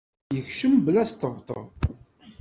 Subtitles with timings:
[0.35, 1.67] Yekcem bla asṭebṭeb.